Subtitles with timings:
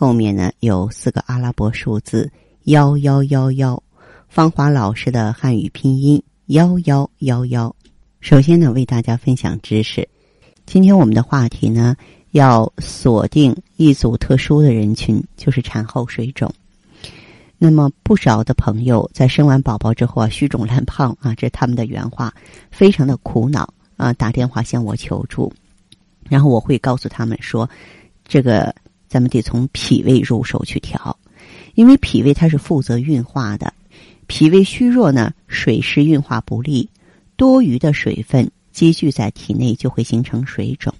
[0.00, 2.32] 后面呢有四个阿拉伯数字
[2.62, 3.82] 幺幺幺幺，
[4.30, 7.76] 芳华老师的汉语拼音幺幺幺幺。
[8.22, 10.08] 首先呢，为大家分享知识。
[10.64, 11.94] 今天我们的话题呢，
[12.30, 16.50] 要锁定一组特殊的人群，就是产后水肿。
[17.58, 22.32] 那么不少的朋友在生完宝宝之后啊，虚肿烂胖啊，这是他们的原话，
[22.70, 23.74] 非常的苦恼。
[23.98, 25.52] 啊，打电话向我求助，
[26.26, 27.68] 然后我会告诉他们说，
[28.26, 28.74] 这个
[29.10, 31.18] 咱们得从脾胃入手去调，
[31.74, 33.74] 因为脾胃它是负责运化的，
[34.28, 36.88] 脾胃虚弱呢，水湿运化不利，
[37.34, 40.94] 多余的水分积聚在体内就会形成水肿。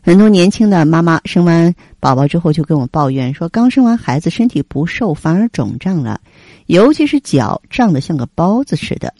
[0.00, 6.18] 很多年轻的妈妈生完宝宝之后就跟我抱怨说，刚生完孩子身体不瘦，反而肿胀了，
[6.64, 9.12] 尤其是脚胀得像个包子似的。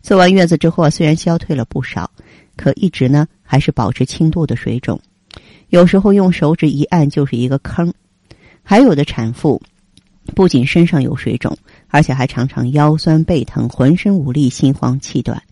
[0.00, 2.10] 坐完月子之后啊，虽然消退了不少。
[2.56, 5.00] 可一直呢，还是保持轻度的水肿，
[5.70, 7.92] 有时候用手指一按就是一个坑。
[8.62, 9.60] 还有的产妇
[10.34, 11.56] 不仅身上有水肿，
[11.88, 15.42] 而且还常常腰酸背疼、浑身无力、心慌气短。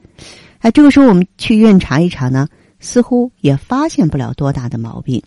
[0.58, 2.46] 哎，这个时候我们去医院查一查呢，
[2.78, 5.22] 似乎也发现不了多大的毛病。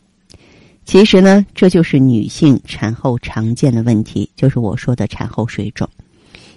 [0.85, 5.89] 其实呢，这就是女性产后常见的问题，就是我说的产后水肿。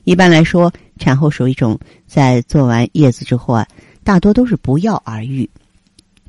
[0.04, 3.66] 一般来说，产后水肿在做完月子之后啊。
[4.04, 5.48] 大多都是不药而愈，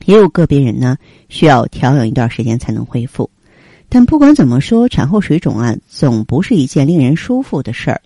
[0.05, 3.29] 也有个别人呢需要调养一段时间才能恢复。
[3.89, 8.01] 但不管怎么说，产后水肿啊，总不是一件令人舒服的事儿。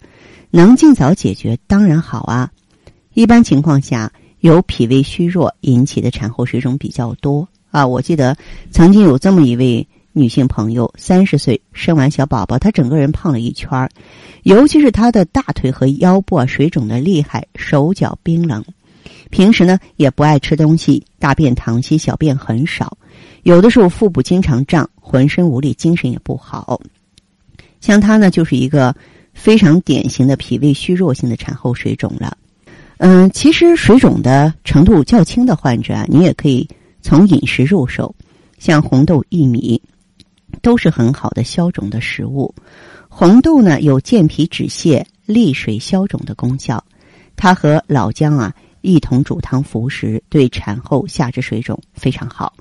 [0.51, 2.51] 能尽早解决当然好啊。
[3.13, 7.85] 一般情况下，由脾胃虚弱引起的产后水肿比较多啊。
[7.85, 8.35] 我记得
[8.71, 13.89] 曾经有这么一位女性朋友，三十岁生完小宝宝，她整个人胖了一圈儿，
[14.43, 18.65] 尤其是她的大腿和腰部啊水肿的厉害，手脚冰冷。
[19.29, 22.97] 平时呢也不爱吃东西，大便溏稀，小便很少，
[23.43, 26.81] 有的时候腹部经常胀，浑身无力，精神也不好。
[27.79, 28.95] 像她呢，就是一个
[29.33, 32.37] 非常典型的脾胃虚弱性的产后水肿了。
[32.97, 36.67] 嗯，其实水肿的程度较轻的患者啊，你也可以
[37.01, 38.13] 从饮食入手，
[38.57, 39.81] 像红豆、薏米
[40.61, 42.53] 都是很好的消肿的食物。
[43.07, 46.83] 红豆呢有健脾止泻、利水消肿的功效，
[47.37, 48.53] 它和老姜啊。
[48.81, 52.53] 一同煮汤服食，对产后下肢水肿非常好。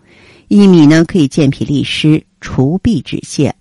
[0.48, 3.52] 薏米呢，可以健脾利湿、除痹止泻。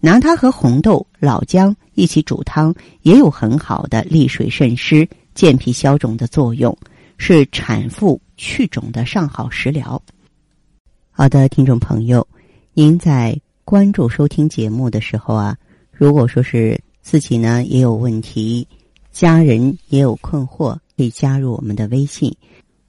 [0.00, 6.76] 拿它和红豆、老姜一起煮汤，也有很好的利水渗湿、健脾消肿的作用，
[7.16, 10.00] 是产妇去肿的上好食疗。
[11.10, 12.26] 好的，听众朋友，
[12.74, 15.56] 您在关注收听节目的时候啊，
[15.90, 18.66] 如果说是自己呢也有问题，
[19.10, 20.76] 家人也有困惑。
[20.96, 22.32] 可以加入我们的微信，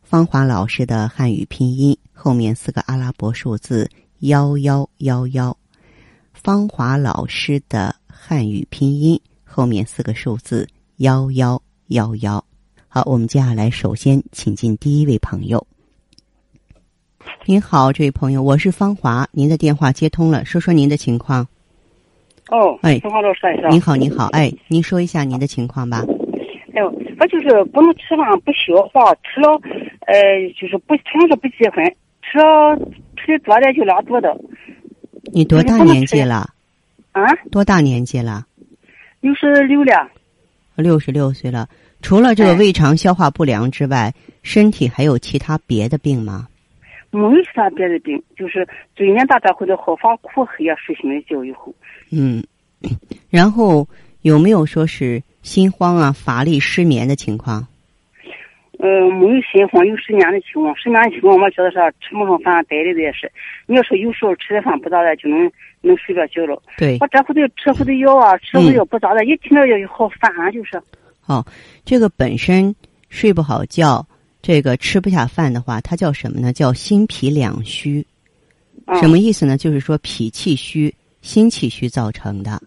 [0.03, 3.89] 芳华老师的汉语拼音后面四个阿拉伯数字
[4.19, 5.57] 幺幺幺幺，
[6.33, 10.67] 芳华老师的汉语拼音后面四个数字
[10.97, 12.43] 幺幺幺幺。
[12.87, 15.65] 好，我们接下来首先请进第一位朋友。
[17.45, 21.47] 您好，这位朋友，我是芳华，您的电话接通了，说说您的情况。
[22.49, 23.41] 哦，哎，芳华老师，
[23.71, 26.05] 您好，您好，哎，您说一下您的情况吧。
[26.75, 29.49] 哎呦，我就是不能吃饭，不消化，吃了，
[30.07, 30.19] 呃，
[30.59, 31.85] 就是不，常是不忌荤，
[32.21, 32.77] 吃了
[33.15, 34.27] 吃的多点就拉肚子。
[35.31, 36.49] 你多大年纪了？
[37.13, 37.23] 啊？
[37.49, 38.45] 多大年纪了？
[39.21, 40.11] 六十六了。
[40.75, 41.69] 六十六岁了。
[42.01, 44.13] 除了这个胃肠消化不良之外，
[44.43, 46.49] 身体还有其他别的病吗？
[47.09, 51.73] 没有其他别的病，就是嘴脸大大或者好发苦黑啊，睡醒了觉以后。
[52.11, 52.43] 嗯，
[53.29, 53.87] 然后
[54.23, 55.23] 有没有说是？
[55.45, 57.65] 心慌啊，乏力、失眠的情况。
[58.79, 60.75] 呃，没有心慌，有失眠的情况。
[60.75, 63.31] 失眠的情况，我觉得是吃不上饭，呆的也是。
[63.67, 65.49] 你要说有时候吃的饭不咋的，就能
[65.81, 66.59] 能睡着觉了。
[66.77, 66.97] 对。
[66.99, 70.81] 我这回头吃回头药啊，吃回药不咋的，一听到药就好烦，就是。
[71.27, 71.45] 哦，
[71.85, 72.75] 这个本身
[73.09, 74.03] 睡不好觉，
[74.41, 76.51] 这个吃不下饭的话，它叫什么呢？
[76.51, 78.03] 叫心脾两虚。
[78.99, 79.57] 什么意思呢？
[79.57, 82.59] 就是说脾气虚、心气虚造成的。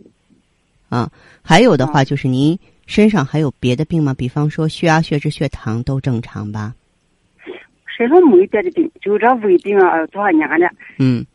[0.88, 1.10] 啊，
[1.42, 4.14] 还有的话就是您身上还有别的病吗？
[4.14, 6.74] 比方说血压、血脂、血糖都正常吧？
[7.96, 10.70] 身上没别的病，就这胃病啊，多少年了。
[10.98, 11.26] 嗯，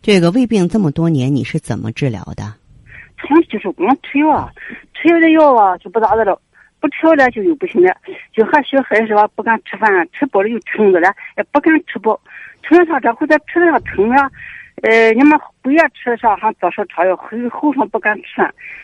[0.00, 2.54] 这个胃病这么多年，你是怎么治疗的？
[3.16, 4.50] 长期就是光吃药啊，
[4.94, 6.40] 吃药的药啊就不咋的了，
[6.80, 7.94] 不吃药了就又不行了，
[8.32, 9.28] 就和小孩是吧？
[9.34, 12.18] 不敢吃饭，吃饱了又撑着了，也不敢吃饱，
[12.62, 14.30] 吃了啥这回再吃了啥疼了，
[14.82, 18.42] 呃，你们不愿吃上还早上吃药，后后上不敢吃，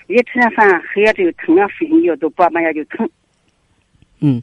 [0.09, 3.09] 一吃点饭黑夜这就疼啊，睡醒觉都半夜就疼。
[4.21, 4.43] 嗯，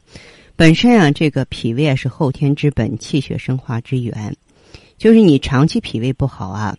[0.56, 4.34] 本身啊，这个脾胃啊是后天之本，气血生化之源。
[4.96, 6.76] 就是你长期脾胃不好啊，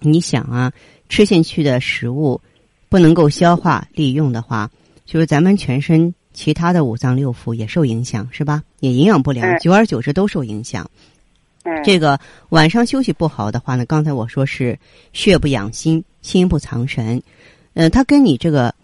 [0.00, 0.72] 你想啊，
[1.08, 2.40] 吃进去的食物
[2.88, 4.70] 不能够消化利用的话，
[5.04, 8.62] 就是咱们全身其他的五脏六腑也受影响，是吧？
[8.80, 10.90] 也营养不良，久而久之都受影响。
[11.82, 12.18] 这个
[12.50, 14.78] 晚上休息不好的话呢，刚才我说是
[15.12, 17.22] 血不养心，心不藏神，
[17.72, 18.74] 嗯，它跟你这个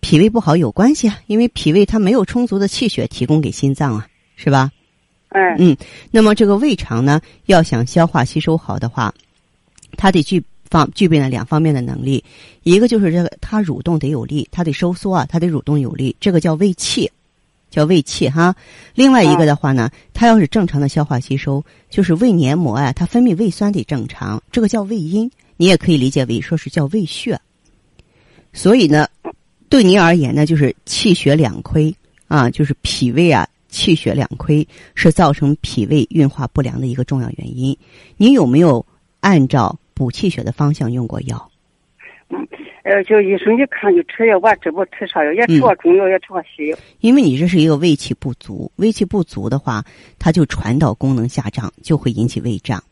[0.00, 4.06] 脾胃不好有关系啊，因为脾胃它没有充足的气血提供给心脏啊，
[4.36, 4.70] 是吧？
[5.30, 5.56] 嗯。
[5.58, 5.76] 嗯，
[6.10, 9.12] 那么这个胃肠呢，要想消化吸收好的话，
[9.96, 12.22] 它得具方具备了两方面的能力，
[12.62, 17.10] 一个就是这个它蠕动得有力，它得收缩啊，它得蠕动有力，这个叫胃气，
[17.70, 18.54] 叫胃气哈。
[18.94, 27.40] 另外一个的话呢，它要是正常的消化吸收，就是胃黏膜啊，它分泌胃酸得正常，这个叫胃阴，你也可以理解为说是叫胃血。
[28.52, 29.08] 所以呢，
[29.68, 31.94] 对您而言呢，就是气血两亏
[32.26, 33.48] 啊，就是脾胃啊。
[33.70, 37.76] 气血两亏是造成脾胃运化不良的一个重要原因。
[38.16, 38.84] 你有没有
[39.20, 41.47] 按照补气血的方向用过药？
[42.30, 42.46] 嗯，
[42.82, 46.78] 呃，就医生一看就吃药，我知不吃啥药，也吃过中药，也吃过西药。
[47.00, 49.84] 因为你这是一个胃气不足，胃气不足的话，
[50.18, 52.82] 它就传导功能下降，就会引起胃胀。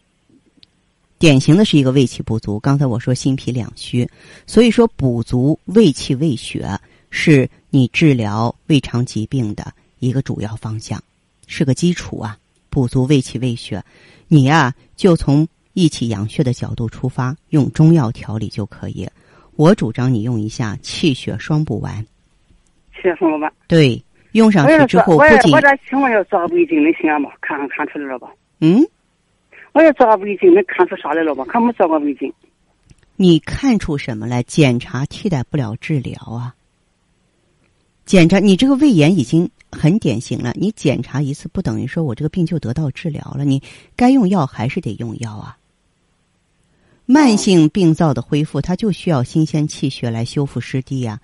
[1.18, 2.58] 典型的是一个胃气不足。
[2.60, 4.08] 刚才我说心脾两虚，
[4.46, 6.68] 所以说补足胃气胃血
[7.10, 9.72] 是你治疗胃肠疾病的。
[9.98, 11.02] 一个主要方向，
[11.46, 12.36] 是个基础啊，
[12.68, 13.82] 补足胃气胃血。
[14.28, 19.08] 你呀，就从益气养血的角度出发，用中药调理就可以。
[19.56, 22.04] 我主张你用一下气血双补丸。
[22.94, 23.52] 气血双补丸。
[23.66, 27.30] 对，用上去之后，不仅我这情况要做个胃镜能行吗？
[27.40, 28.28] 看看看出来了吧？
[28.60, 28.84] 嗯。
[29.72, 31.44] 我要做个胃镜，能看出啥来了吧？
[31.46, 32.32] 可没做过胃镜。
[33.16, 34.42] 你看出什么来？
[34.42, 36.54] 检查替代不了治疗啊。
[38.04, 39.50] 检查你这个胃炎已经。
[39.72, 43.60] 很典型了，你检查一次不等于说我这个病就得到治疗了，你
[43.94, 45.58] 该用药还是得用药啊。
[47.06, 51.20] 慢性病灶的恢复，它就需要新鲜气血来修复失地呀。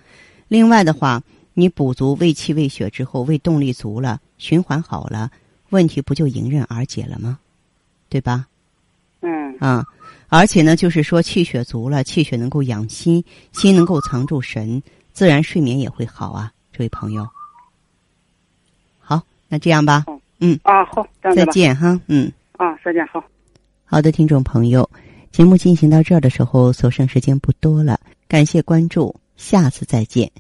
[0.49, 1.23] 另外的话，
[1.55, 5.31] 你补足胃气胃血之后，胃动力足了，循环好了，
[5.70, 7.38] 问题不就迎刃而解了吗？
[8.08, 8.46] 对吧？
[9.20, 9.56] 嗯。
[9.58, 9.84] 啊，
[10.29, 14.82] 而且呢，就是说气血足了，气血能够养心，心能够藏住神，
[15.12, 17.28] 自然睡眠也会好啊，这位朋友。
[18.99, 20.05] 好那这样吧，
[20.38, 23.23] 嗯啊好，再见哈，嗯啊再见好，
[23.85, 24.88] 好的，听众朋友，
[25.32, 27.99] 节目进行到这儿的时候，所剩时间不多了，
[28.29, 30.31] 感谢关注，下次再见。